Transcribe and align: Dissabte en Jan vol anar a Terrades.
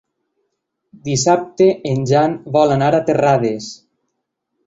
Dissabte 1.07 1.67
en 1.91 2.01
Jan 2.13 2.35
vol 2.57 2.73
anar 2.79 2.89
a 3.01 3.05
Terrades. 3.11 3.67